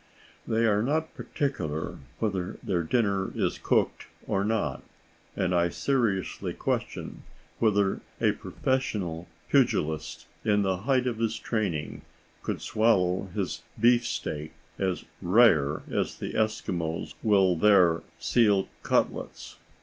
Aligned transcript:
They 0.47 0.65
are 0.65 0.81
not 0.81 1.13
particular 1.13 1.99
whether 2.17 2.57
their 2.63 2.81
dinner 2.81 3.31
is 3.35 3.59
cooked 3.59 4.07
or 4.25 4.43
not, 4.43 4.81
and 5.35 5.53
I 5.53 5.69
seriously 5.69 6.53
question 6.55 7.21
whether 7.59 8.01
a 8.19 8.31
professional 8.31 9.27
pugilist 9.47 10.25
in 10.43 10.63
the 10.63 10.77
height 10.77 11.05
of 11.05 11.19
his 11.19 11.37
training 11.37 12.01
could 12.41 12.63
swallow 12.63 13.27
his 13.35 13.61
beef 13.79 14.07
steak 14.07 14.53
as 14.79 15.05
"rare" 15.21 15.83
as 15.91 16.15
the 16.15 16.33
Eskimos 16.33 17.13
will 17.21 17.55
their 17.55 18.01
seal 18.17 18.69
cutlets. 18.81 19.57